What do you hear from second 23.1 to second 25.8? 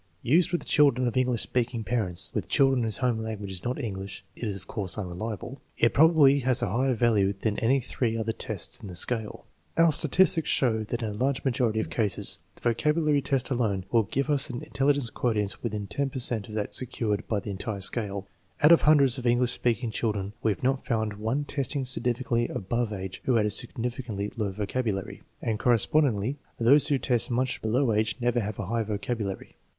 who had a signifi cantly low vocabulary; and